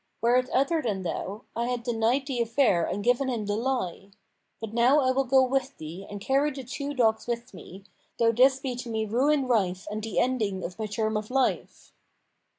Were 0.19 0.35
it 0.35 0.49
other 0.49 0.81
than 0.81 1.03
thou, 1.03 1.43
I 1.55 1.67
had 1.67 1.83
denied 1.83 2.25
the 2.25 2.41
affair 2.41 2.87
and 2.87 3.03
given 3.03 3.27
him 3.29 3.45
the 3.45 3.55
lie. 3.55 4.09
But 4.59 4.73
now 4.73 4.99
I 4.99 5.11
will 5.11 5.25
go 5.25 5.43
with 5.43 5.77
thee 5.77 6.07
and 6.09 6.19
carry 6.19 6.49
the 6.49 6.63
two 6.63 6.95
dogs 6.95 7.27
with 7.27 7.53
me, 7.53 7.83
though 8.17 8.31
this 8.31 8.59
be 8.59 8.75
to 8.77 8.89
me 8.89 9.05
ruin 9.05 9.45
rife 9.47 9.85
and 9.91 10.01
the 10.01 10.17
ending 10.17 10.63
of 10.63 10.79
my 10.79 10.87
term 10.87 11.15
of 11.17 11.29
life." 11.29 11.91